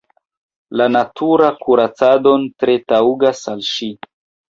La 0.81 0.87
natura 0.93 1.51
kuracadon 1.67 2.51
tre 2.65 2.81
taŭgas 2.91 3.47
al 3.57 3.67
ŝi. 3.73 3.97